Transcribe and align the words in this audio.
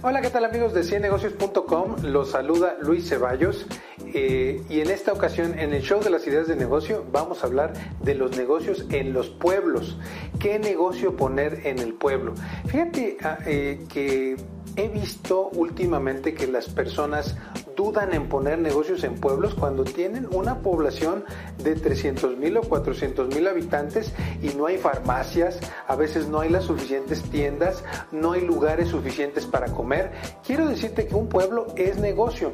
Hola, 0.00 0.20
¿qué 0.20 0.30
tal 0.30 0.44
amigos 0.44 0.74
de 0.74 0.84
ciennegocios.com? 0.84 1.96
Los 2.04 2.30
saluda 2.30 2.76
Luis 2.80 3.08
Ceballos 3.08 3.66
eh, 4.14 4.62
y 4.68 4.80
en 4.80 4.90
esta 4.90 5.12
ocasión 5.12 5.58
en 5.58 5.72
el 5.72 5.82
show 5.82 6.00
de 6.00 6.08
las 6.08 6.24
ideas 6.24 6.46
de 6.46 6.54
negocio 6.54 7.04
vamos 7.10 7.42
a 7.42 7.48
hablar 7.48 7.72
de 8.00 8.14
los 8.14 8.36
negocios 8.36 8.86
en 8.90 9.12
los 9.12 9.28
pueblos. 9.28 9.98
¿Qué 10.38 10.60
negocio 10.60 11.16
poner 11.16 11.66
en 11.66 11.80
el 11.80 11.94
pueblo? 11.94 12.34
Fíjate 12.66 13.16
ah, 13.24 13.38
eh, 13.44 13.86
que 13.92 14.36
he 14.78 14.88
visto 14.88 15.48
últimamente 15.54 16.34
que 16.34 16.46
las 16.46 16.68
personas 16.68 17.36
dudan 17.76 18.12
en 18.12 18.28
poner 18.28 18.58
negocios 18.58 19.04
en 19.04 19.14
pueblos 19.14 19.54
cuando 19.54 19.84
tienen 19.84 20.28
una 20.32 20.62
población 20.62 21.24
de 21.62 21.74
300 21.76 22.36
mil 22.36 22.56
o 22.56 22.62
400 22.62 23.34
mil 23.34 23.46
habitantes 23.46 24.12
y 24.42 24.48
no 24.50 24.66
hay 24.66 24.78
farmacias, 24.78 25.60
a 25.86 25.94
veces 25.94 26.28
no 26.28 26.40
hay 26.40 26.48
las 26.48 26.64
suficientes 26.64 27.22
tiendas, 27.22 27.84
no 28.10 28.32
hay 28.32 28.40
lugares 28.40 28.88
suficientes 28.88 29.46
para 29.46 29.66
comer. 29.72 30.10
Quiero 30.44 30.68
decirte 30.68 31.06
que 31.06 31.14
un 31.14 31.28
pueblo 31.28 31.68
es 31.76 31.98
negocio. 31.98 32.50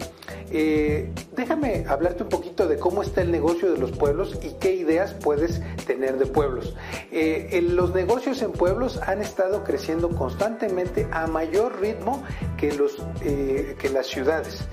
Eh, 0.51 1.11
déjame 1.35 1.85
hablarte 1.89 2.23
un 2.23 2.29
poquito 2.29 2.69
de 2.69 2.79
cómo 2.79 3.03
está 3.03 3.23
el 3.23 3.31
negocio 3.31 3.73
de 3.73 3.79
los 3.79 3.93
pueblos 3.93 4.39
y 4.43 4.51
qué 4.61 4.75
ideas 4.75 5.15
puedes 5.15 5.63
tener 5.87 6.19
de 6.19 6.27
pueblos. 6.27 6.77
Eh, 7.11 7.67
los 7.71 7.95
negocios 7.95 8.43
en 8.43 8.53
pueblos 8.53 8.99
han 8.99 9.23
estado 9.23 9.65
creciendo 9.65 10.11
constantemente 10.11 11.09
a 11.11 11.27
mayor 11.27 11.81
ritmo 11.81 12.14
que, 12.57 12.73
los, 12.73 13.03
eh, 13.23 13.77
que 13.79 13.89
las 13.89 14.07
ciudades 14.07 14.67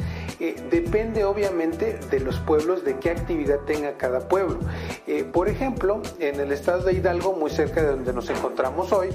depende 0.71 1.23
obviamente 1.23 1.99
de 2.09 2.19
los 2.19 2.39
pueblos, 2.39 2.83
de 2.83 2.97
qué 2.97 3.11
actividad 3.11 3.59
tenga 3.59 3.97
cada 3.97 4.27
pueblo. 4.27 4.57
Eh, 5.05 5.23
por 5.23 5.47
ejemplo, 5.47 6.01
en 6.19 6.39
el 6.39 6.51
estado 6.51 6.83
de 6.83 6.93
Hidalgo, 6.93 7.33
muy 7.33 7.51
cerca 7.51 7.81
de 7.81 7.89
donde 7.89 8.13
nos 8.13 8.29
encontramos 8.29 8.91
hoy, 8.91 9.09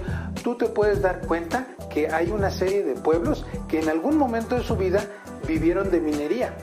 tú 0.44 0.54
te 0.54 0.66
puedes 0.66 1.02
dar 1.02 1.26
cuenta 1.26 1.66
que 1.90 2.08
hay 2.08 2.30
una 2.30 2.50
serie 2.50 2.84
de 2.84 2.94
pueblos 2.94 3.44
que 3.68 3.80
en 3.80 3.88
algún 3.88 4.16
momento 4.16 4.54
de 4.54 4.62
su 4.62 4.76
vida 4.76 5.04
vivieron 5.48 5.90
de 5.90 6.00
minería, 6.00 6.54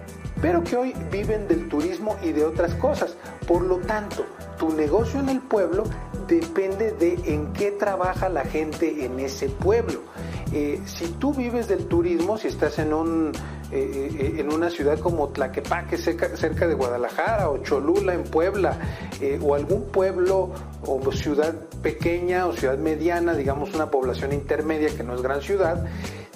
pero 0.42 0.64
que 0.64 0.78
hoy 0.78 0.94
viven 1.12 1.48
del 1.48 1.68
turismo 1.68 2.16
y 2.24 2.32
de 2.32 2.46
otras 2.46 2.74
cosas. 2.76 3.18
Por 3.48 3.64
lo 3.64 3.78
tanto, 3.80 4.26
tu 4.58 4.70
negocio 4.70 5.20
en 5.20 5.30
el 5.30 5.42
pueblo 5.42 5.84
depende 6.28 6.92
de 6.94 7.20
en 7.26 7.52
qué 7.52 7.72
trabaja 7.72 8.30
la 8.30 8.46
gente 8.46 9.04
en 9.04 9.20
ese 9.20 9.50
pueblo. 9.50 10.02
Eh, 10.56 10.82
si 10.86 11.08
tú 11.14 11.34
vives 11.34 11.68
del 11.68 11.88
turismo, 11.88 12.38
si 12.38 12.48
estás 12.48 12.78
en 12.78 12.94
un 12.94 13.32
eh, 13.72 14.12
eh, 14.20 14.36
en 14.38 14.54
una 14.54 14.70
ciudad 14.70 15.00
como 15.00 15.30
Tlaquepaque, 15.30 15.98
cerca, 15.98 16.38
cerca, 16.38 16.68
de 16.68 16.76
Guadalajara, 16.76 17.50
o 17.50 17.58
Cholula 17.64 18.14
en 18.14 18.24
Puebla, 18.24 18.78
o 19.42 19.56
algún 19.56 19.86
pueblo 19.86 20.52
o 20.86 21.12
ciudad 21.12 21.56
pequeña 21.82 22.46
o 22.46 22.54
ciudad 22.54 22.78
mediana, 22.78 23.34
digamos 23.34 23.74
una 23.74 23.90
población 23.90 24.32
intermedia 24.32 24.96
que 24.96 25.02
no 25.04 25.16
es 25.16 25.24
gran 25.24 25.42
ciudad, 25.42 25.86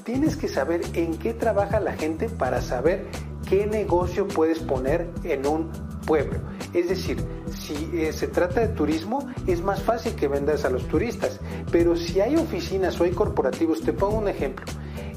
tienes 0.03 0.35
que 0.35 0.47
saber 0.47 0.81
en 0.93 1.17
qué 1.17 1.35
trabaja 1.35 1.79
la 1.79 1.93
gente 1.93 2.27
para 2.27 2.61
saber 2.61 3.05
qué 3.47 3.67
negocio 3.67 4.27
puedes 4.27 4.59
poner 4.59 5.07
en 5.23 5.45
un 5.45 5.69
pueblo. 6.07 6.39
Es 6.73 6.89
decir, 6.89 7.23
si 7.53 7.91
eh, 7.93 8.11
se 8.11 8.27
trata 8.27 8.61
de 8.61 8.69
turismo, 8.69 9.27
es 9.45 9.61
más 9.61 9.83
fácil 9.83 10.15
que 10.15 10.27
vendas 10.27 10.65
a 10.65 10.71
los 10.71 10.87
turistas. 10.87 11.39
Pero 11.71 11.95
si 11.95 12.19
hay 12.19 12.35
oficinas 12.35 12.99
o 12.99 13.03
hay 13.03 13.11
corporativos, 13.11 13.81
te 13.81 13.93
pongo 13.93 14.17
un 14.17 14.27
ejemplo. 14.27 14.65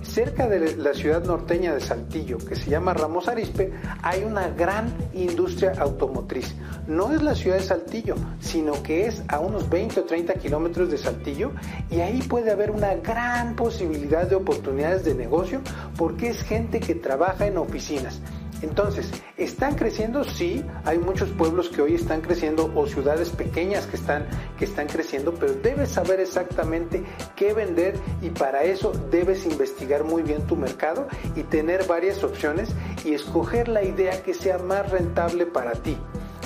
Cerca 0.02 0.48
de 0.48 0.76
la 0.76 0.92
ciudad 0.92 1.24
norteña 1.24 1.72
de 1.72 1.80
Saltillo, 1.80 2.38
que 2.38 2.56
se 2.56 2.68
llama 2.68 2.94
Ramos 2.94 3.28
Arispe, 3.28 3.72
hay 4.02 4.24
una 4.24 4.48
gran 4.48 4.92
industria 5.14 5.74
automotriz. 5.78 6.54
No 6.88 7.12
es 7.12 7.22
la 7.22 7.34
ciudad 7.34 7.58
de 7.58 7.62
Saltillo, 7.62 8.16
sino 8.40 8.82
que 8.82 9.06
es 9.06 9.22
a 9.28 9.38
unos 9.38 9.68
20 9.68 10.00
o 10.00 10.04
30 10.04 10.34
kilómetros 10.34 10.90
de 10.90 10.98
Saltillo 10.98 11.52
y 11.90 12.00
ahí 12.00 12.22
puede 12.22 12.50
haber 12.50 12.72
una 12.72 12.94
gran 12.94 13.54
posibilidad 13.54 14.26
de 14.26 14.34
oportunidades 14.34 15.04
de 15.04 15.14
negocio 15.14 15.60
porque 15.96 16.30
es 16.30 16.42
gente 16.42 16.80
que 16.80 16.96
trabaja 16.96 17.46
en 17.46 17.58
oficinas. 17.58 18.20
Entonces, 18.62 19.10
¿están 19.36 19.74
creciendo? 19.74 20.24
Sí, 20.24 20.64
hay 20.84 20.98
muchos 20.98 21.30
pueblos 21.30 21.68
que 21.68 21.82
hoy 21.82 21.94
están 21.94 22.20
creciendo 22.20 22.70
o 22.74 22.86
ciudades 22.86 23.30
pequeñas 23.30 23.86
que 23.86 23.96
están, 23.96 24.26
que 24.58 24.66
están 24.66 24.86
creciendo, 24.86 25.34
pero 25.34 25.54
debes 25.54 25.90
saber 25.90 26.20
exactamente 26.20 27.02
qué 27.36 27.54
vender 27.54 27.94
y 28.20 28.30
para 28.30 28.64
eso 28.64 28.92
debes 29.10 29.46
investigar 29.46 30.04
muy 30.04 30.22
bien 30.22 30.46
tu 30.46 30.56
mercado 30.56 31.08
y 31.34 31.42
tener 31.44 31.86
varias 31.86 32.22
opciones 32.22 32.74
y 33.04 33.14
escoger 33.14 33.68
la 33.68 33.82
idea 33.82 34.22
que 34.22 34.34
sea 34.34 34.58
más 34.58 34.90
rentable 34.90 35.46
para 35.46 35.72
ti. 35.72 35.96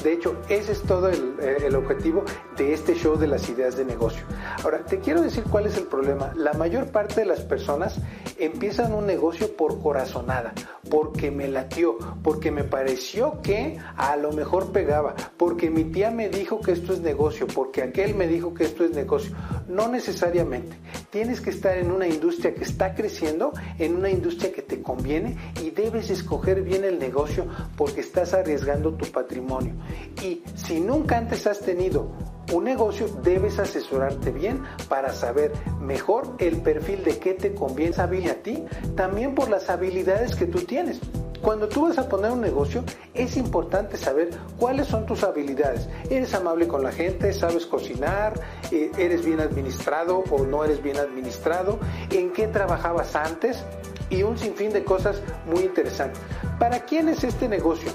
De 0.05 0.13
hecho, 0.13 0.37
ese 0.51 0.73
es 0.73 0.83
todo 0.83 1.11
eh, 1.11 1.17
el, 1.65 1.75
objetivo 1.75 2.25
de 2.59 2.75
este 2.75 2.95
show 2.95 3.17
de 3.17 3.27
las 3.27 3.49
ideas 3.49 3.75
de 3.75 3.87
negocio. 3.87 4.23
Ahora, 4.63 4.85
te 4.85 5.01
quiero 5.01 5.23
decir 5.23 5.45
cuál 5.45 5.65
es 5.65 5.79
el 5.79 5.85
problema. 5.85 6.31
La 6.37 6.53
mayor 6.53 6.89
parte 6.89 7.23
de 7.23 7.27
las 7.27 7.41
personas 7.41 7.97
empiezan 8.39 8.93
un 8.93 9.07
negocio 9.07 9.57
por 9.57 9.81
corazonada, 9.81 10.53
porque 10.91 11.31
me 11.31 11.49
latió, 11.49 11.97
porque 12.23 12.51
me 12.51 12.65
pareció 12.65 13.41
que 13.41 13.79
a 13.97 14.17
lo 14.17 14.33
mejor 14.33 14.73
pegaba, 14.73 15.15
porque 15.39 15.71
mi 15.71 15.85
tía 15.85 16.11
me 16.11 16.29
dijo 16.29 16.61
que 16.61 16.73
esto 16.73 16.93
es 16.93 17.01
negocio, 17.01 17.47
porque 17.47 17.83
aquel 17.83 18.15
me 18.15 18.29
dijo 18.29 18.53
que 18.53 18.65
esto 18.65 18.85
es 18.85 18.91
negocio. 18.91 19.35
No 19.69 19.89
necesariamente. 19.89 20.77
Tienes 21.09 21.41
que 21.41 21.51
estar 21.51 21.79
en 21.79 21.91
una 21.91 22.07
industria 22.07 22.55
que 22.55 22.65
está 22.65 22.95
creciendo, 22.95 23.53
en 23.79 23.97
una 23.97 24.11
industria 24.11 24.53
que 24.53 24.63
te 24.63 24.83
conviene 24.83 25.39
y 25.63 25.71
debes 25.71 26.11
escoger 26.11 26.63
bien 26.63 26.85
el 26.85 26.99
negocio 26.99 27.47
porque 27.77 28.01
estás 28.01 28.35
arriesgando 28.35 28.93
tu 28.95 29.07
patrimonio. 29.07 29.75
Y 30.23 30.43
si 30.55 30.81
nunca 30.81 31.17
antes 31.17 31.47
has 31.47 31.61
tenido 31.61 32.09
un 32.53 32.65
negocio, 32.65 33.09
debes 33.23 33.59
asesorarte 33.59 34.31
bien 34.31 34.63
para 34.89 35.13
saber 35.13 35.53
mejor 35.81 36.35
el 36.39 36.61
perfil 36.63 37.03
de 37.05 37.19
qué 37.19 37.35
te 37.35 37.55
conviene 37.55 37.85
a 38.31 38.43
ti, 38.43 38.65
también 38.97 39.35
por 39.35 39.49
las 39.51 39.71
habilidades 39.71 40.37
que 40.37 40.47
tú 40.47 40.61
tienes. 40.61 41.01
Cuando 41.45 41.69
tú 41.69 41.83
vas 41.83 41.99
a 41.99 42.09
poner 42.09 42.31
un 42.31 42.41
negocio, 42.41 42.83
es 43.13 43.37
importante 43.37 43.99
saber 43.99 44.31
cuáles 44.57 44.87
son 44.87 45.05
tus 45.05 45.25
habilidades. 45.25 45.87
¿Eres 46.09 46.35
amable 46.35 46.67
con 46.67 46.83
la 46.83 46.91
gente? 46.91 47.35
¿Sabes 47.35 47.67
cocinar? 47.67 48.33
Eh, 48.73 48.91
¿Eres 48.97 49.27
bien 49.27 49.41
administrado 49.41 50.25
o 50.31 50.47
no 50.47 50.65
eres 50.65 50.83
bien 50.83 50.97
administrado? 50.97 51.79
¿En 52.11 52.33
qué 52.33 52.49
trabajabas 52.49 53.15
antes? 53.15 53.63
Y 54.09 54.23
un 54.23 54.39
sinfín 54.39 54.73
de 54.73 54.85
cosas 54.85 55.21
muy 55.45 55.65
interesantes. 55.65 56.19
¿Para 56.59 56.81
quién 56.81 57.11
es 57.11 57.23
este 57.25 57.47
negocio? 57.47 57.93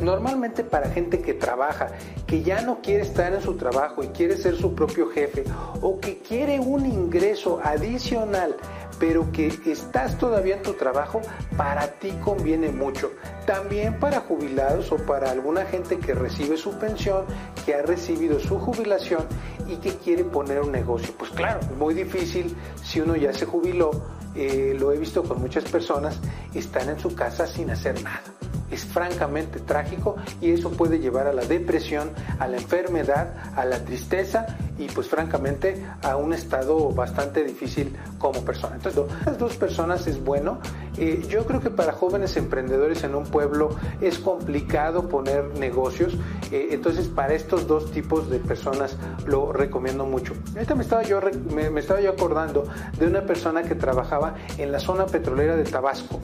Normalmente 0.00 0.64
para 0.64 0.90
gente 0.90 1.20
que 1.20 1.34
trabaja, 1.34 1.88
que 2.26 2.42
ya 2.42 2.62
no 2.62 2.80
quiere 2.80 3.02
estar 3.02 3.32
en 3.32 3.42
su 3.42 3.56
trabajo 3.56 4.02
y 4.02 4.08
quiere 4.08 4.36
ser 4.36 4.56
su 4.56 4.74
propio 4.74 5.08
jefe 5.10 5.44
o 5.80 5.98
que 5.98 6.18
quiere 6.18 6.60
un 6.60 6.86
ingreso 6.86 7.60
adicional 7.62 8.56
pero 8.98 9.30
que 9.32 9.46
estás 9.66 10.18
todavía 10.18 10.56
en 10.56 10.62
tu 10.62 10.74
trabajo, 10.74 11.20
para 11.56 11.86
ti 11.98 12.10
conviene 12.24 12.70
mucho. 12.70 13.12
También 13.46 13.98
para 13.98 14.20
jubilados 14.20 14.92
o 14.92 14.96
para 14.96 15.30
alguna 15.30 15.64
gente 15.64 15.98
que 15.98 16.14
recibe 16.14 16.56
su 16.56 16.78
pensión, 16.78 17.24
que 17.64 17.74
ha 17.74 17.82
recibido 17.82 18.38
su 18.40 18.58
jubilación 18.58 19.24
y 19.68 19.76
que 19.76 19.90
quiere 19.96 20.24
poner 20.24 20.60
un 20.60 20.72
negocio. 20.72 21.14
Pues 21.16 21.30
claro, 21.30 21.60
muy 21.78 21.94
difícil 21.94 22.54
si 22.82 23.00
uno 23.00 23.16
ya 23.16 23.32
se 23.32 23.46
jubiló, 23.46 23.90
eh, 24.34 24.76
lo 24.78 24.92
he 24.92 24.98
visto 24.98 25.22
con 25.22 25.40
muchas 25.40 25.64
personas, 25.64 26.18
están 26.54 26.88
en 26.88 26.98
su 26.98 27.14
casa 27.14 27.46
sin 27.46 27.70
hacer 27.70 28.02
nada 28.02 28.22
es 28.70 28.84
francamente 28.84 29.60
trágico 29.60 30.16
y 30.40 30.52
eso 30.52 30.70
puede 30.70 30.98
llevar 30.98 31.26
a 31.26 31.32
la 31.32 31.44
depresión, 31.44 32.10
a 32.38 32.46
la 32.46 32.56
enfermedad, 32.56 33.34
a 33.56 33.64
la 33.64 33.84
tristeza 33.84 34.46
y 34.78 34.86
pues 34.86 35.08
francamente 35.08 35.84
a 36.02 36.16
un 36.16 36.32
estado 36.32 36.90
bastante 36.90 37.44
difícil 37.44 37.96
como 38.18 38.44
persona. 38.44 38.76
Entonces, 38.76 39.02
las 39.26 39.38
dos 39.38 39.56
personas 39.56 40.06
es 40.06 40.22
bueno. 40.22 40.58
Eh, 40.96 41.24
yo 41.28 41.46
creo 41.46 41.60
que 41.60 41.70
para 41.70 41.92
jóvenes 41.92 42.36
emprendedores 42.36 43.04
en 43.04 43.14
un 43.14 43.24
pueblo 43.24 43.70
es 44.00 44.18
complicado 44.18 45.08
poner 45.08 45.58
negocios, 45.58 46.14
eh, 46.50 46.68
entonces 46.72 47.08
para 47.08 47.34
estos 47.34 47.66
dos 47.66 47.90
tipos 47.92 48.28
de 48.30 48.38
personas 48.38 48.96
lo 49.26 49.52
recomiendo 49.52 50.06
mucho. 50.06 50.34
Ahorita 50.54 50.74
me 50.74 50.82
estaba 50.82 51.02
yo, 51.02 51.20
me 51.52 51.80
estaba 51.80 52.00
yo 52.00 52.10
acordando 52.10 52.64
de 52.98 53.06
una 53.06 53.22
persona 53.22 53.62
que 53.62 53.74
trabajaba 53.74 54.34
en 54.56 54.72
la 54.72 54.80
zona 54.80 55.06
petrolera 55.06 55.56
de 55.56 55.64
Tabasco. 55.64 56.20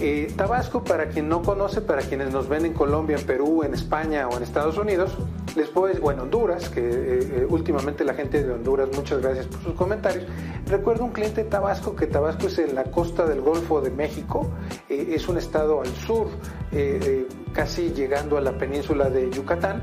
Eh, 0.00 0.32
Tabasco, 0.36 0.84
para 0.84 1.08
quien 1.08 1.28
no 1.28 1.42
conoce, 1.42 1.80
para 1.80 2.02
quienes 2.02 2.32
nos 2.32 2.48
ven 2.48 2.64
en 2.64 2.72
Colombia, 2.72 3.16
en 3.16 3.26
Perú, 3.26 3.64
en 3.64 3.74
España 3.74 4.28
o 4.28 4.36
en 4.36 4.44
Estados 4.44 4.78
Unidos, 4.78 5.16
les 5.56 5.68
puedo 5.68 5.88
decir, 5.88 6.00
bueno, 6.00 6.22
Honduras, 6.22 6.68
que 6.68 6.80
eh, 6.80 7.18
eh, 7.20 7.46
últimamente 7.48 8.04
la 8.04 8.14
gente 8.14 8.44
de 8.44 8.52
Honduras, 8.52 8.88
muchas 8.94 9.20
gracias 9.20 9.46
por 9.46 9.60
sus 9.60 9.74
comentarios. 9.74 10.24
Recuerdo 10.66 11.04
un 11.04 11.10
cliente 11.10 11.42
de 11.42 11.50
Tabasco, 11.50 11.96
que 11.96 12.06
Tabasco 12.06 12.46
es 12.46 12.60
en 12.60 12.76
la 12.76 12.84
costa 12.84 13.26
del 13.26 13.40
Golfo 13.40 13.80
de 13.80 13.90
México, 13.90 14.48
es 14.88 15.28
un 15.28 15.36
estado 15.36 15.80
al 15.80 15.88
sur, 15.88 16.28
casi 17.52 17.90
llegando 17.90 18.36
a 18.36 18.40
la 18.40 18.52
península 18.52 19.10
de 19.10 19.30
Yucatán. 19.30 19.82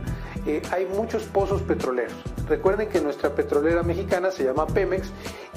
Hay 0.71 0.85
muchos 0.85 1.23
pozos 1.23 1.61
petroleros. 1.63 2.13
Recuerden 2.47 2.89
que 2.89 3.01
nuestra 3.01 3.33
petrolera 3.33 3.81
mexicana 3.81 4.29
se 4.29 4.43
llama 4.43 4.67
Pemex 4.67 5.09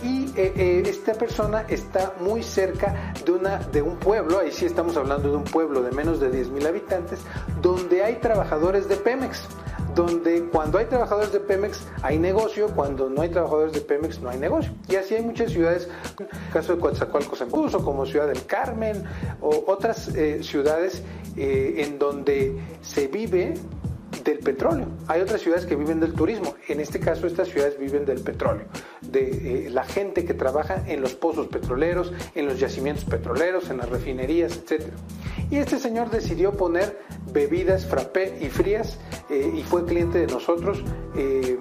y 0.03 0.27
eh, 0.37 0.53
eh, 0.57 0.83
esta 0.87 1.13
persona 1.13 1.65
está 1.69 2.15
muy 2.21 2.43
cerca 2.43 3.13
de, 3.25 3.33
una, 3.33 3.59
de 3.59 3.83
un 3.83 3.97
pueblo, 3.97 4.39
ahí 4.39 4.51
sí 4.51 4.65
estamos 4.65 4.97
hablando 4.97 5.31
de 5.31 5.37
un 5.37 5.45
pueblo 5.45 5.83
de 5.83 5.93
menos 5.93 6.21
de 6.21 6.31
10 6.31 6.51
mil 6.51 6.67
habitantes, 6.67 7.21
donde 7.61 8.03
hay 8.03 8.17
trabajadores 8.17 8.89
de 8.89 8.97
Pemex 8.97 9.47
donde 9.95 10.45
cuando 10.45 10.79
hay 10.79 10.85
trabajadores 10.87 11.33
de 11.33 11.41
Pemex 11.41 11.85
hay 12.03 12.19
negocio, 12.19 12.69
cuando 12.69 13.11
no 13.11 13.21
hay 13.21 13.31
trabajadores 13.31 13.73
de 13.73 13.81
Pemex 13.81 14.21
no 14.21 14.31
hay 14.31 14.39
negocio. 14.39 14.71
Y 14.89 14.95
así 14.95 15.17
hay 15.17 15.23
muchas 15.23 15.51
ciudades, 15.51 15.89
caso 16.53 16.77
de 16.77 16.81
Coatzacoalcos 16.81 17.41
en 17.41 17.49
Puso, 17.49 17.85
como 17.85 18.07
Ciudad 18.07 18.29
del 18.29 18.47
Carmen 18.47 19.03
o 19.41 19.65
otras 19.67 20.15
eh, 20.15 20.45
ciudades 20.45 21.03
en 21.37 21.99
donde 21.99 22.57
se 22.81 23.09
vive 23.09 23.55
del 24.25 24.39
petróleo. 24.39 24.87
Hay 25.07 25.21
otras 25.21 25.41
ciudades 25.41 25.67
que 25.67 25.77
viven 25.77 26.01
del 26.01 26.13
turismo. 26.15 26.55
En 26.69 26.81
este 26.81 27.01
caso, 27.01 27.27
estas 27.27 27.49
ciudades 27.49 27.79
viven 27.79 28.05
del 28.05 28.21
petróleo, 28.21 28.67
de 29.03 29.67
eh, 29.67 29.71
la 29.71 29.85
gente 29.85 30.25
que 30.25 30.35
trabaja 30.35 30.85
en 30.87 31.01
los 31.01 31.15
pozos 31.15 31.49
petroleros, 31.49 32.13
en 32.35 32.47
los 32.47 32.59
yacimientos 32.59 33.05
petroleros, 33.05 33.71
en 33.71 33.79
las 33.79 33.89
refinerías, 33.89 34.57
etc. 34.57 34.87
Y 35.51 35.57
este 35.57 35.79
señor 35.79 36.11
decidió 36.11 36.53
poner 36.53 36.99
bebidas 37.33 37.87
frappé 37.87 38.39
y 38.41 38.49
frías 38.49 38.99
eh, 39.31 39.53
y 39.55 39.63
fue 39.63 39.85
cliente 39.85 40.19
de 40.19 40.27
nosotros. 40.27 40.83
Eh, 41.17 41.59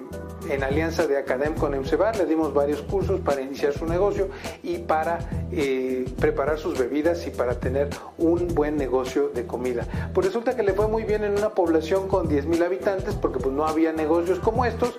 en 0.50 0.62
alianza 0.62 1.06
de 1.06 1.18
Academ 1.18 1.54
con 1.54 1.74
EMSEBAR, 1.74 2.16
le 2.16 2.26
dimos 2.26 2.54
varios 2.54 2.82
cursos 2.82 3.20
para 3.20 3.40
iniciar 3.40 3.72
su 3.72 3.86
negocio 3.86 4.28
y 4.62 4.78
para 4.78 5.18
eh, 5.52 6.06
preparar 6.20 6.58
sus 6.58 6.78
bebidas 6.78 7.26
y 7.26 7.30
para 7.30 7.58
tener 7.58 7.88
un 8.18 8.48
buen 8.54 8.76
negocio 8.76 9.28
de 9.28 9.46
comida. 9.46 9.86
Pues 10.12 10.26
resulta 10.26 10.56
que 10.56 10.62
le 10.62 10.72
fue 10.72 10.88
muy 10.88 11.04
bien 11.04 11.24
en 11.24 11.32
una 11.32 11.50
población 11.50 12.08
con 12.08 12.28
10.000 12.28 12.64
habitantes 12.64 13.14
porque 13.14 13.38
pues 13.38 13.54
no 13.54 13.66
había 13.66 13.92
negocios 13.92 14.38
como 14.38 14.64
estos 14.64 14.98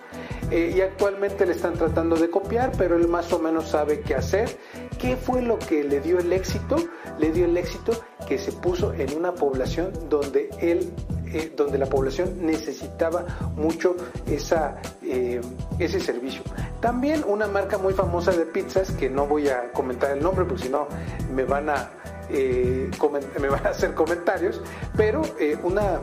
eh, 0.51 0.73
y 0.75 0.81
actualmente 0.81 1.45
le 1.45 1.51
están 1.51 1.73
tratando 1.73 2.15
de 2.15 2.29
copiar, 2.29 2.71
pero 2.77 2.95
él 2.95 3.07
más 3.07 3.31
o 3.33 3.39
menos 3.39 3.69
sabe 3.69 4.01
qué 4.01 4.15
hacer. 4.15 4.49
¿Qué 4.97 5.15
fue 5.15 5.41
lo 5.41 5.59
que 5.59 5.83
le 5.83 6.01
dio 6.01 6.19
el 6.19 6.33
éxito? 6.33 6.75
Le 7.19 7.31
dio 7.31 7.45
el 7.45 7.55
éxito 7.57 7.93
que 8.27 8.37
se 8.37 8.51
puso 8.51 8.93
en 8.93 9.15
una 9.15 9.33
población 9.33 9.91
donde 10.09 10.49
él 10.59 10.91
eh, 11.31 11.53
donde 11.55 11.77
la 11.77 11.85
población 11.85 12.43
necesitaba 12.43 13.23
mucho 13.55 13.95
eh, 14.25 15.41
ese 15.77 15.99
servicio. 15.99 16.41
También 16.81 17.23
una 17.27 17.47
marca 17.47 17.77
muy 17.77 17.93
famosa 17.93 18.31
de 18.31 18.45
pizzas, 18.45 18.89
que 18.91 19.11
no 19.11 19.27
voy 19.27 19.47
a 19.47 19.71
comentar 19.71 20.09
el 20.09 20.23
nombre 20.23 20.45
porque 20.45 20.63
si 20.63 20.69
no 20.69 20.87
me 21.31 21.43
van 21.43 21.69
a, 21.69 21.91
eh, 22.31 22.89
me 23.39 23.47
van 23.47 23.63
a 23.67 23.69
hacer 23.69 23.93
comentarios, 23.93 24.59
pero 24.97 25.21
una 25.63 26.01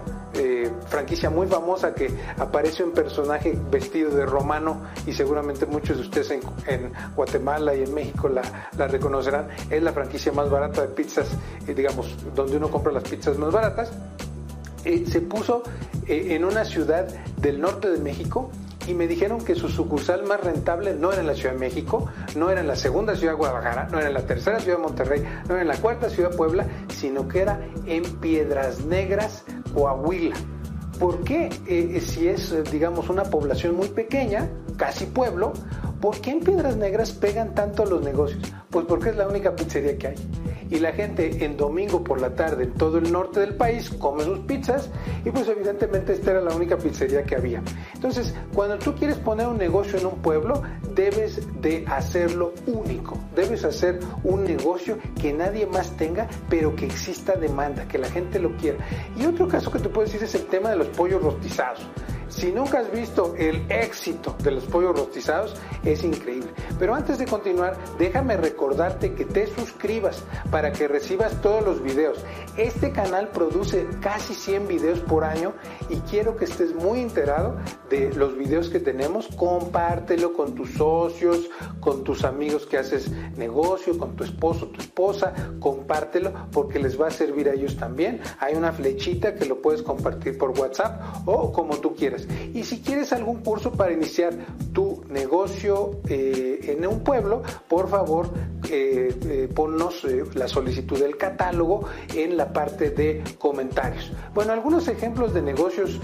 franquicia 0.87 1.31
muy 1.31 1.47
famosa 1.47 1.95
que 1.95 2.11
aparece 2.37 2.85
un 2.85 2.93
personaje 2.93 3.59
vestido 3.71 4.11
de 4.11 4.27
romano 4.27 4.83
y 5.07 5.15
seguramente 5.15 5.65
muchos 5.65 5.97
de 5.97 6.03
ustedes 6.03 6.31
en, 6.31 6.93
Guatemala 7.17 7.75
y 7.75 7.85
en 7.85 7.95
México 7.95 8.29
la, 8.29 8.43
reconocerán, 8.87 9.49
es 9.71 9.83
la 9.83 9.93
franquicia 9.93 10.33
más 10.33 10.51
barata 10.51 10.83
de 10.83 10.89
pizzas, 10.89 11.31
digamos, 11.67 12.15
donde 12.35 12.59
uno 12.59 12.71
compra 12.71 12.93
las 12.93 13.05
pizzas 13.05 13.39
más 13.39 13.51
baratas. 13.51 13.91
Eh, 14.87 15.05
se 15.05 15.21
puso 15.21 15.65
eh, 16.07 16.29
en 16.31 16.45
una 16.45 16.65
ciudad 16.65 17.09
del 17.39 17.61
norte 17.61 17.91
de 17.91 17.99
México 17.99 18.53
y 18.87 18.95
me 18.95 19.09
dijeron 19.09 19.45
que 19.45 19.57
su 19.57 19.69
sucursal 19.69 20.25
más 20.27 20.41
rentable 20.41 20.95
no 20.95 21.11
era 21.11 21.23
en 21.23 21.27
la 21.27 21.35
Ciudad 21.35 21.55
de 21.55 21.59
México, 21.59 22.09
no 22.37 22.51
era 22.51 22.61
en 22.61 22.69
la 22.69 22.77
segunda 22.77 23.17
ciudad 23.17 23.33
de 23.33 23.39
Guadalajara, 23.39 23.89
no 23.91 23.99
era 23.99 24.07
en 24.07 24.15
la 24.15 24.25
tercera 24.25 24.61
ciudad 24.61 24.77
de 24.77 24.85
Monterrey, 24.85 25.25
no 25.49 25.55
era 25.55 25.63
en 25.63 25.69
la 25.69 25.77
cuarta 25.79 26.09
ciudad 26.09 26.31
de 26.31 26.37
Puebla, 26.37 26.67
sino 26.87 27.27
que 27.27 27.41
era 27.41 27.61
en 27.85 28.05
Piedras 28.21 28.85
Negras, 28.85 29.45
Coahuila. 29.75 30.37
¿Por 31.01 31.25
qué? 31.25 31.51
Eh, 31.67 32.01
si 32.01 32.29
es, 32.29 32.55
digamos, 32.71 33.09
una 33.11 33.25
población 33.25 33.75
muy 33.75 33.89
pequeña, 33.89 34.49
casi 34.77 35.07
pueblo, 35.07 35.53
¿por 36.01 36.21
qué 36.21 36.31
en 36.31 36.41
Piedras 36.41 36.77
Negras 36.77 37.13
pegan 37.13 37.55
tanto 37.55 37.85
los 37.85 38.03
negocios? 38.03 38.43
Pues 38.71 38.87
porque 38.87 39.11
es 39.11 39.17
la 39.17 39.29
única 39.29 39.55
pizzería 39.55 39.97
que 39.97 40.09
hay 40.09 40.17
y 40.71 40.79
la 40.79 40.93
gente 40.93 41.45
en 41.45 41.57
domingo 41.57 42.03
por 42.03 42.21
la 42.21 42.35
tarde 42.35 42.65
en 42.65 42.75
todo 42.75 42.99
el 42.99 43.11
norte 43.13 43.41
del 43.41 43.55
país 43.55 43.91
come 43.91 44.25
sus 44.25 44.41
pizzas 44.41 44.91
y 45.25 45.31
pues 45.31 45.49
evidentemente 45.49 46.13
esta 46.13 46.33
era 46.33 46.41
la 46.41 46.55
única 46.55 46.77
pizzería 46.77 47.23
que 47.25 47.37
había. 47.37 47.63
Entonces, 47.95 48.35
cuando 48.55 48.79
tú 48.79 48.95
quieres 48.95 49.17
poner 49.19 49.47
un 49.47 49.59
negocio 49.59 49.99
en 49.99 50.07
un 50.07 50.17
pueblo, 50.17 50.63
debes 50.95 51.41
de 51.61 51.85
hacerlo 51.87 52.53
único, 52.67 53.19
debes 53.35 53.65
hacer 53.65 54.01
un 54.25 54.45
negocio 54.45 54.99
que 55.21 55.33
nadie 55.33 55.67
más 55.67 55.97
tenga, 55.97 56.27
pero 56.49 56.75
que 56.75 56.87
exista 56.87 57.37
demanda, 57.37 57.87
que 57.87 57.99
la 57.99 58.09
gente 58.09 58.39
lo 58.39 58.57
quiera. 58.57 58.79
Y 59.17 59.27
otro 59.27 59.49
caso 59.49 59.71
que 59.71 59.79
te 59.79 59.89
puedo 59.89 60.07
decir 60.07 60.23
es 60.23 60.35
el 60.35 60.47
tema 60.47 60.71
de 60.71 60.77
los 60.77 60.89
pollos 60.89 61.23
rostizados. 61.23 61.87
Si 62.37 62.53
nunca 62.53 62.81
has 62.81 62.93
visto 62.93 63.35
el 63.39 63.65
éxito 63.71 64.37
de 64.43 64.51
los 64.51 64.65
pollos 64.65 64.95
rostizados, 64.95 65.57
es 65.83 66.05
increíble. 66.05 66.51
Pero 66.79 66.95
antes 66.95 67.17
de 67.17 67.25
continuar, 67.25 67.79
déjame 67.99 68.37
recordarte 68.37 69.15
que 69.15 69.25
te 69.25 69.47
suscribas 69.47 70.23
para 70.51 70.71
que 70.71 70.87
recibas 70.87 71.41
todos 71.41 71.65
los 71.65 71.83
videos. 71.83 72.23
Este 72.59 72.93
canal 72.93 73.29
produce 73.29 73.87
casi 74.03 74.35
100 74.35 74.69
videos 74.69 74.99
por 75.01 75.25
año 75.25 75.55
y 75.89 75.97
quiero 76.01 76.37
que 76.37 76.45
estés 76.45 76.75
muy 76.75 77.01
enterado 77.01 77.57
de 77.89 78.13
los 78.13 78.37
videos 78.37 78.69
que 78.69 78.81
tenemos. 78.81 79.29
Compártelo 79.29 80.35
con 80.35 80.55
tus 80.55 80.75
socios, 80.75 81.49
con 81.81 82.05
tus 82.05 82.23
amigos 82.23 82.67
que 82.67 82.77
haces 82.77 83.11
negocio, 83.39 83.97
con 83.97 84.15
tu 84.15 84.25
esposo, 84.25 84.67
tu 84.67 84.83
esposa. 84.83 85.33
Compártelo 85.59 86.35
porque 86.53 86.79
les 86.81 87.01
va 87.01 87.07
a 87.07 87.11
servir 87.11 87.49
a 87.49 87.55
ellos 87.55 87.79
también. 87.79 88.21
Hay 88.41 88.57
una 88.57 88.73
flechita 88.73 89.35
que 89.35 89.47
lo 89.47 89.63
puedes 89.63 89.81
compartir 89.81 90.37
por 90.37 90.51
WhatsApp 90.51 91.01
o 91.25 91.51
como 91.51 91.79
tú 91.79 91.95
quieras. 91.95 92.26
Y 92.55 92.65
si 92.65 92.81
quieres 92.81 93.13
algún 93.13 93.43
curso 93.43 93.73
para 93.73 93.93
iniciar 93.93 94.35
tu 94.73 95.05
negocio 95.09 96.01
eh, 96.09 96.77
en 96.77 96.87
un 96.87 97.01
pueblo, 97.01 97.43
por 97.69 97.89
favor, 97.89 98.31
eh, 98.71 99.15
eh, 99.25 99.49
ponnos 99.55 100.05
la 100.35 100.49
solicitud 100.49 100.99
del 100.99 101.17
catálogo 101.17 101.85
en 102.15 102.37
la 102.37 102.53
parte 102.53 102.91
de 102.91 103.23
comentarios. 103.39 104.13
Bueno, 104.35 104.53
algunos 104.53 104.89
ejemplos 104.89 105.35
de 105.35 105.43
negocios 105.43 106.01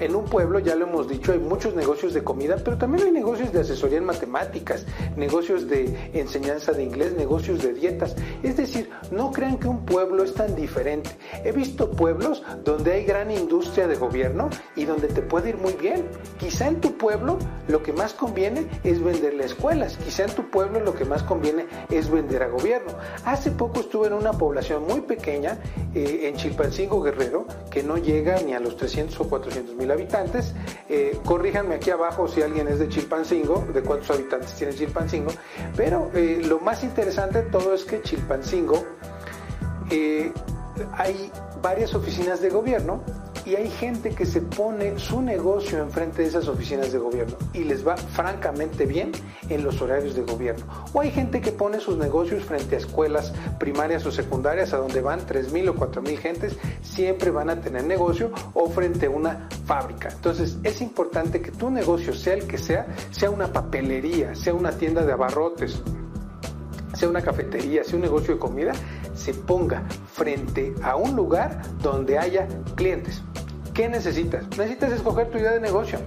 en 0.00 0.14
un 0.14 0.24
pueblo, 0.24 0.58
ya 0.58 0.74
lo 0.74 0.86
hemos 0.86 1.08
dicho, 1.08 1.32
hay 1.32 1.38
muchos 1.38 1.74
negocios 1.74 2.14
de 2.14 2.22
comida, 2.22 2.56
pero 2.62 2.76
también 2.76 3.06
hay 3.06 3.12
negocios 3.12 3.52
de 3.52 3.60
asesoría 3.60 3.98
en 3.98 4.04
matemáticas, 4.04 4.86
negocios 5.16 5.68
de 5.68 6.10
enseñanza 6.12 6.72
de 6.72 6.84
inglés, 6.84 7.14
negocios 7.16 7.62
de 7.62 7.72
dietas. 7.72 8.16
Es 8.42 8.56
decir, 8.56 8.90
no 9.10 9.32
crean 9.32 9.58
que 9.58 9.68
un 9.68 9.84
pueblo 9.84 10.24
es 10.24 10.34
tan 10.34 10.54
diferente. 10.54 11.10
He 11.44 11.52
visto 11.52 11.90
pueblos 11.90 12.42
donde 12.64 12.92
hay 12.92 13.04
gran 13.04 13.30
industria 13.30 13.86
de 13.86 13.96
gobierno 13.96 14.50
y 14.74 14.84
donde 14.84 15.08
te 15.08 15.22
puede 15.22 15.50
ir 15.50 15.58
muy 15.58 15.72
bien. 15.74 16.06
Quizá 16.38 16.68
en 16.68 16.80
tu 16.80 16.96
pueblo 16.96 17.38
lo 17.68 17.82
que 17.82 17.92
más 17.92 18.12
conviene 18.14 18.66
es 18.84 19.02
venderle 19.02 19.44
escuelas, 19.44 19.96
quizá 19.96 20.24
en 20.24 20.34
tu 20.34 20.50
pueblo 20.50 20.80
lo 20.80 20.94
que 20.94 21.04
más 21.04 21.22
conviene 21.22 21.66
es 21.90 22.10
vender 22.10 22.42
a 22.42 22.48
gobierno. 22.48 22.92
Hace 23.24 23.50
poco 23.50 23.80
estuve 23.80 24.08
en 24.08 24.12
una 24.12 24.32
población 24.32 24.86
muy 24.86 25.00
pequeña, 25.00 25.58
eh, 25.94 26.28
en 26.28 26.36
Chilpancingo 26.36 27.02
Guerrero, 27.02 27.46
que 27.70 27.82
no 27.82 27.96
llega 27.96 28.40
ni 28.42 28.52
a 28.52 28.60
los 28.60 28.76
300 28.76 29.18
o 29.20 29.28
400 29.28 29.74
mil 29.76 29.85
habitantes. 29.90 30.54
Eh, 30.88 31.18
corríjanme 31.24 31.76
aquí 31.76 31.90
abajo 31.90 32.28
si 32.28 32.42
alguien 32.42 32.68
es 32.68 32.78
de 32.78 32.88
Chilpancingo, 32.88 33.66
de 33.72 33.82
cuántos 33.82 34.10
habitantes 34.10 34.54
tiene 34.54 34.74
Chilpancingo. 34.74 35.32
Pero 35.76 36.10
eh, 36.14 36.42
lo 36.44 36.60
más 36.60 36.84
interesante 36.84 37.42
de 37.42 37.50
todo 37.50 37.74
es 37.74 37.84
que 37.84 38.02
Chilpancingo 38.02 38.84
hay 40.92 41.30
varias 41.62 41.94
oficinas 41.94 42.40
de 42.40 42.50
gobierno 42.50 43.02
y 43.46 43.54
hay 43.54 43.70
gente 43.70 44.10
que 44.10 44.26
se 44.26 44.40
pone 44.40 44.98
su 44.98 45.22
negocio 45.22 45.78
enfrente 45.78 46.22
de 46.22 46.28
esas 46.28 46.48
oficinas 46.48 46.90
de 46.90 46.98
gobierno 46.98 47.36
y 47.54 47.60
les 47.60 47.86
va 47.86 47.96
francamente 47.96 48.86
bien 48.86 49.12
en 49.48 49.62
los 49.62 49.80
horarios 49.80 50.16
de 50.16 50.22
gobierno. 50.22 50.66
O 50.92 51.00
hay 51.00 51.12
gente 51.12 51.40
que 51.40 51.52
pone 51.52 51.78
sus 51.78 51.96
negocios 51.96 52.44
frente 52.44 52.74
a 52.74 52.78
escuelas 52.78 53.32
primarias 53.60 54.04
o 54.04 54.10
secundarias 54.10 54.72
a 54.72 54.78
donde 54.78 55.00
van 55.00 55.20
3.000 55.20 55.68
o 55.68 55.74
4.000 55.74 56.18
gentes, 56.18 56.56
siempre 56.82 57.30
van 57.30 57.48
a 57.48 57.60
tener 57.60 57.84
negocio 57.84 58.32
o 58.52 58.68
frente 58.68 59.06
a 59.06 59.10
una 59.10 59.48
fábrica. 59.64 60.08
Entonces 60.08 60.58
es 60.64 60.80
importante 60.80 61.40
que 61.40 61.52
tu 61.52 61.70
negocio, 61.70 62.12
sea 62.14 62.34
el 62.34 62.48
que 62.48 62.58
sea, 62.58 62.88
sea 63.12 63.30
una 63.30 63.52
papelería, 63.52 64.34
sea 64.34 64.54
una 64.54 64.72
tienda 64.72 65.06
de 65.06 65.12
abarrotes, 65.12 65.80
sea 66.94 67.08
una 67.08 67.22
cafetería, 67.22 67.84
sea 67.84 67.94
un 67.94 68.02
negocio 68.02 68.34
de 68.34 68.40
comida, 68.40 68.72
se 69.14 69.34
ponga 69.34 69.84
frente 70.12 70.74
a 70.82 70.96
un 70.96 71.14
lugar 71.14 71.62
donde 71.80 72.18
haya 72.18 72.48
clientes. 72.74 73.22
¿Qué 73.76 73.90
necesitas? 73.90 74.48
Necesitas 74.56 74.90
escoger 74.90 75.28
tu 75.28 75.36
idea 75.36 75.52
de 75.52 75.60
negocio. 75.60 75.98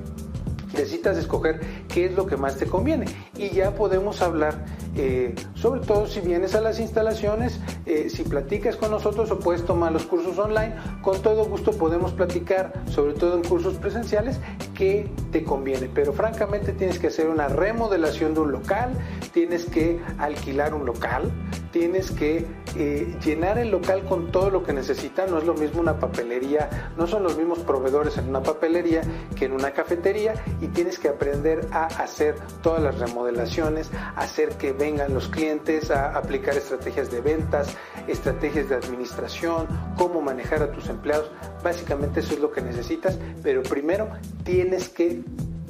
Necesitas 0.74 1.18
escoger 1.20 1.60
qué 1.88 2.06
es 2.06 2.14
lo 2.14 2.26
que 2.26 2.36
más 2.36 2.58
te 2.58 2.66
conviene. 2.66 3.06
Y 3.38 3.52
ya 3.52 3.76
podemos 3.76 4.24
hablar, 4.24 4.66
eh, 4.96 5.36
sobre 5.54 5.82
todo 5.82 6.08
si 6.08 6.20
vienes 6.20 6.56
a 6.56 6.62
las 6.62 6.80
instalaciones, 6.80 7.60
eh, 7.86 8.10
si 8.10 8.24
platicas 8.24 8.76
con 8.76 8.90
nosotros 8.90 9.30
o 9.30 9.38
puedes 9.38 9.64
tomar 9.66 9.92
los 9.92 10.08
cursos 10.08 10.40
online, 10.40 10.74
con 11.04 11.22
todo 11.22 11.46
gusto 11.46 11.70
podemos 11.72 12.12
platicar, 12.12 12.74
sobre 12.88 13.14
todo 13.14 13.36
en 13.36 13.44
cursos 13.44 13.76
presenciales, 13.76 14.40
qué 14.74 15.08
te 15.32 15.44
conviene. 15.44 15.90
Pero 15.94 16.14
francamente 16.14 16.74
tienes 16.74 17.00
que 17.00 17.08
hacer 17.08 17.28
una 17.28 17.48
remodelación 17.48 18.34
de 18.34 18.42
un 18.42 18.52
local, 18.52 18.92
tienes 19.34 19.66
que 19.66 20.00
alquilar 20.18 20.74
un 20.74 20.86
local, 20.86 21.32
tienes 21.72 22.12
que 22.12 22.46
eh, 22.76 23.16
llenar 23.24 23.58
el 23.58 23.72
local 23.72 24.04
con 24.06 24.32
todo 24.32 24.50
lo 24.50 24.64
que 24.64 24.74
necesita. 24.74 25.26
No 25.28 25.38
es 25.38 25.46
lo 25.46 25.54
mismo 25.54 25.82
una 25.82 26.00
papelería, 26.00 26.94
no 26.98 27.08
son 27.08 27.24
los 27.24 27.38
mismos 27.38 27.60
proveedores 27.60 28.18
en 28.18 28.30
una 28.30 28.42
papelería 28.42 29.02
que 29.36 29.46
en 29.46 29.54
una 29.54 29.72
cafetería 29.72 30.34
y 30.62 30.68
tienes 30.68 31.00
que 31.00 31.10
aprender 31.10 31.68
a 31.72 31.86
hacer 31.86 32.36
todas 32.62 32.82
las 32.82 33.00
remodelaciones, 33.00 33.90
hacer 34.16 34.50
que 34.58 34.74
vengan 34.74 35.14
los 35.14 35.28
clientes, 35.28 35.92
a 35.92 36.18
aplicar 36.18 36.56
estrategias 36.56 37.12
de 37.12 37.22
ventas, 37.22 37.76
estrategias 38.08 38.70
de 38.70 38.76
administración, 38.76 39.68
cómo 39.98 40.22
manejar 40.22 40.64
a 40.64 40.72
tus 40.72 40.90
empleados. 40.90 41.32
Básicamente 41.64 42.22
eso 42.22 42.34
es 42.34 42.40
lo 42.40 42.52
que 42.52 42.62
necesitas, 42.62 43.18
pero 43.44 43.64
primero 43.64 44.10
tienes 44.44 44.90
que 44.90 45.19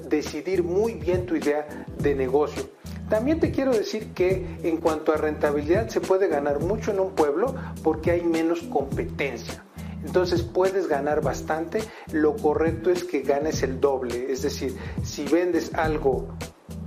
decidir 0.08 0.64
muy 0.64 0.94
bien 0.96 1.26
tu 1.26 1.36
idea 1.36 1.68
de 1.98 2.16
negocio. 2.16 2.70
También 3.10 3.40
te 3.40 3.52
quiero 3.52 3.72
decir 3.72 4.14
que 4.14 4.58
en 4.64 4.78
cuanto 4.78 5.12
a 5.12 5.18
rentabilidad 5.18 5.90
se 5.90 6.00
puede 6.00 6.28
ganar 6.28 6.60
mucho 6.60 6.92
en 6.92 7.00
un 7.00 7.12
pueblo 7.12 7.56
porque 7.84 8.12
hay 8.12 8.24
menos 8.24 8.62
competencia. 8.62 9.64
Entonces 10.06 10.44
puedes 10.44 10.88
ganar 10.88 11.22
bastante, 11.22 11.82
lo 12.12 12.36
correcto 12.36 12.90
es 12.90 13.04
que 13.04 13.22
ganes 13.22 13.64
el 13.64 13.82
doble, 13.82 14.32
es 14.32 14.44
decir, 14.44 14.76
si 15.04 15.26
vendes 15.26 15.74
algo 15.74 16.30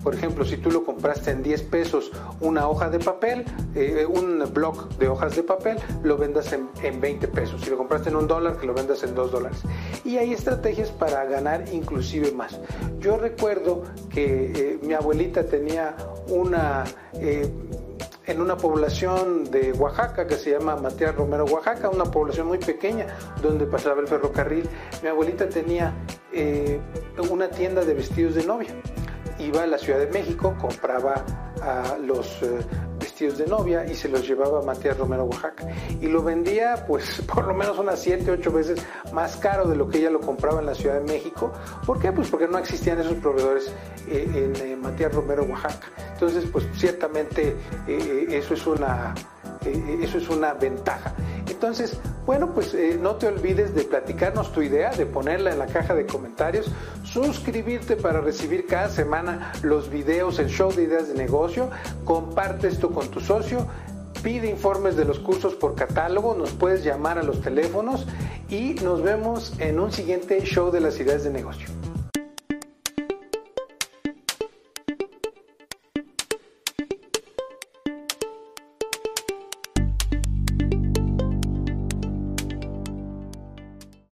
por 0.03 0.15
ejemplo, 0.15 0.45
si 0.45 0.57
tú 0.57 0.71
lo 0.71 0.85
compraste 0.85 1.31
en 1.31 1.43
10 1.43 1.63
pesos 1.63 2.11
una 2.41 2.69
hoja 2.69 2.91
de 2.91 2.99
papel, 2.99 3.45
eh, 3.75 4.05
un 4.05 4.43
block 4.53 4.97
de 4.97 5.09
hojas 5.09 5.37
de 5.37 5.45
papel, 5.45 5.79
lo 6.03 6.17
vendas 6.17 6.53
en, 6.53 7.01
20 7.01 7.29
pesos. 7.29 7.61
Si 7.63 7.71
lo 7.71 7.77
compraste 7.77 8.11
en 8.11 8.17
un 8.17 8.27
dólar, 8.27 8.59
que 8.59 8.67
lo 8.67 8.75
vendas 8.75 9.03
en 9.05 9.15
2 9.15 9.31
dólares. 9.31 9.59
Y 10.05 10.19
hay 10.19 10.33
estrategias 10.33 10.91
para 10.91 11.25
ganar 11.25 11.65
inclusive 11.73 12.33
más. 12.33 12.59
Yo 12.99 13.17
recuerdo 13.17 13.85
que 14.11 14.53
eh, 14.55 14.79
mi 14.83 14.95
abuelita 14.95 15.45
tenía 15.45 15.97
una... 16.29 16.85
Eh, 17.15 17.49
en 18.25 18.41
una 18.41 18.57
población 18.57 19.51
de 19.51 19.73
Oaxaca 19.73 20.29
que 20.29 20.37
se 20.37 20.53
llama 20.53 20.77
Matías 20.77 21.13
Romero, 21.13 21.45
Oaxaca, 21.45 21.91
una 21.91 22.05
población 22.05 22.47
muy 22.47 22.59
pequeña 22.59 23.09
donde 23.43 23.67
pasaba 23.67 24.01
el 24.01 24.07
ferrocarril. 24.07 24.69
Mi 25.03 25.09
abuelita 25.09 25.49
tenía 25.49 25.93
una 27.29 27.51
tienda 27.51 27.85
de 27.85 27.95
vestidos 27.95 28.37
de 28.37 28.45
novia 28.45 28.73
iba 29.45 29.63
a 29.63 29.67
la 29.67 29.79
Ciudad 29.79 29.99
de 29.99 30.07
México, 30.07 30.55
compraba 30.61 31.25
los 32.05 32.43
eh, 32.43 32.59
vestidos 32.99 33.39
de 33.39 33.47
novia 33.47 33.87
y 33.87 33.95
se 33.95 34.09
los 34.09 34.27
llevaba 34.27 34.61
a 34.61 34.63
Matías 34.63 34.97
Romero, 34.97 35.25
Oaxaca. 35.25 35.67
Y 36.01 36.09
lo 36.09 36.23
vendía 36.23 36.85
pues 36.87 37.23
por 37.35 37.47
lo 37.47 37.55
menos 37.55 37.79
unas 37.79 38.01
7, 38.01 38.31
8 38.31 38.53
veces 38.53 38.87
más 39.13 39.37
caro 39.37 39.69
de 39.69 39.77
lo 39.77 39.89
que 39.89 39.99
ella 39.99 40.11
lo 40.11 40.21
compraba 40.21 40.61
en 40.61 40.67
la 40.67 40.75
Ciudad 40.75 40.97
de 40.97 41.13
México. 41.13 41.53
¿Por 41.87 42.01
qué? 42.01 42.13
Pues 42.13 42.29
porque 42.29 42.49
no 42.49 42.59
existían 42.59 43.01
esos 43.01 43.15
proveedores 43.15 43.73
eh, 44.09 44.29
en 44.35 44.57
eh, 44.57 44.77
Matías 44.77 45.15
Romero, 45.15 45.45
Oaxaca. 45.45 45.89
Entonces 46.13 46.45
pues 46.51 46.67
ciertamente 46.75 47.57
eso 47.87 48.55
es 48.55 48.67
una 48.67 49.15
eso 49.65 50.19
es 50.19 50.29
una 50.29 50.55
ventaja. 50.55 51.15
Entonces, 51.49 52.01
bueno, 52.25 52.53
pues 52.55 52.73
eh, 52.75 52.99
no 53.01 53.17
te 53.17 53.27
olvides 53.27 53.75
de 53.75 53.83
platicarnos 53.85 54.53
tu 54.53 54.63
idea, 54.63 54.91
de 54.91 55.07
ponerla 55.07 55.51
en 55.51 55.59
la 55.59 55.67
caja 55.67 55.95
de 55.95 56.07
comentarios, 56.07 56.71
suscribirte 57.03 57.97
para 57.97 58.21
recibir 58.21 58.67
cada 58.67 58.89
semana 58.89 59.53
los 59.63 59.91
videos, 59.91 60.39
el 60.39 60.49
show 60.49 60.73
de 60.73 60.85
ideas 60.85 61.09
de 61.09 61.15
negocio, 61.15 61.71
comparte 62.05 62.69
esto 62.69 62.91
con 62.91 63.09
tu 63.09 63.21
socio, 63.21 63.67
pide 64.23 64.49
informes 64.49 64.97
de 64.97 65.05
los 65.05 65.19
cursos 65.19 65.55
por 65.55 65.75
catálogo, 65.75 66.35
nos 66.35 66.53
puedes 66.53 66.85
llamar 66.85 67.19
a 67.19 67.23
los 67.25 67.41
teléfonos 67.41 68.07
y 68.49 68.75
nos 68.75 69.03
vemos 69.03 69.55
en 69.59 69.81
un 69.81 69.91
siguiente 69.91 70.41
show 70.43 70.71
de 70.71 70.81
las 70.81 71.01
ideas 71.01 71.25
de 71.25 71.31
negocio. 71.31 71.82